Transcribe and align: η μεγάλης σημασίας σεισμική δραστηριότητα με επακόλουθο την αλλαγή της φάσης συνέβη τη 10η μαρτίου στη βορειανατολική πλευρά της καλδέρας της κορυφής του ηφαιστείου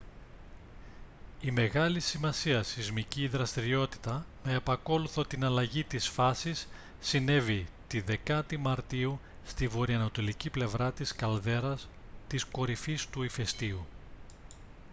η 1.41 1.51
μεγάλης 1.51 2.05
σημασίας 2.05 2.67
σεισμική 2.67 3.27
δραστηριότητα 3.27 4.25
με 4.43 4.53
επακόλουθο 4.53 5.23
την 5.25 5.45
αλλαγή 5.45 5.83
της 5.83 6.07
φάσης 6.07 6.67
συνέβη 6.99 7.67
τη 7.87 8.03
10η 8.27 8.57
μαρτίου 8.57 9.19
στη 9.45 9.67
βορειανατολική 9.67 10.49
πλευρά 10.49 10.91
της 10.91 11.15
καλδέρας 11.15 11.87
της 12.27 12.45
κορυφής 12.45 13.07
του 13.09 13.23
ηφαιστείου 13.23 13.85